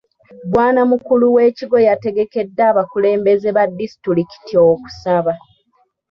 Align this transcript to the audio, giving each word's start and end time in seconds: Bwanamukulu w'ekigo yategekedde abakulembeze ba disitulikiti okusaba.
Bwanamukulu 0.49 1.25
w'ekigo 1.35 1.77
yategekedde 1.87 2.61
abakulembeze 2.71 3.47
ba 3.55 3.63
disitulikiti 3.79 4.53
okusaba. 4.71 5.33